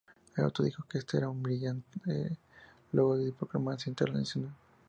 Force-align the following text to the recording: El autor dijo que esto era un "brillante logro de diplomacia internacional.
El 0.35 0.45
autor 0.45 0.65
dijo 0.65 0.83
que 0.89 0.97
esto 0.97 1.15
era 1.15 1.29
un 1.29 1.43
"brillante 1.43 2.39
logro 2.91 3.17
de 3.19 3.25
diplomacia 3.25 3.91
internacional. 3.91 4.51